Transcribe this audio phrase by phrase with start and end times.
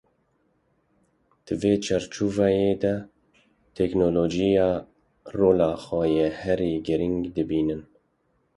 [1.45, 2.95] Di vê çarçoveyê de,
[3.79, 4.69] teknolojî ye
[5.37, 7.81] rola xwe ya herî girîng dibînin.